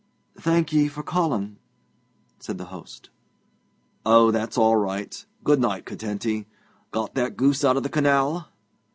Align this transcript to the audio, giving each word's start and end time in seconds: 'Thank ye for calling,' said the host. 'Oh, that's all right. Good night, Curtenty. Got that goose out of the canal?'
'Thank 0.35 0.73
ye 0.73 0.87
for 0.87 1.03
calling,' 1.03 1.57
said 2.39 2.57
the 2.57 2.65
host. 2.73 3.11
'Oh, 4.03 4.31
that's 4.31 4.57
all 4.57 4.75
right. 4.75 5.23
Good 5.43 5.61
night, 5.61 5.85
Curtenty. 5.85 6.47
Got 6.89 7.13
that 7.13 7.37
goose 7.37 7.63
out 7.63 7.77
of 7.77 7.83
the 7.83 7.89
canal?' 7.89 8.49